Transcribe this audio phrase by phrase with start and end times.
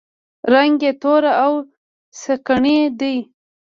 [0.53, 1.53] رنګ یې تور او
[2.21, 3.15] سکڼۍ دی.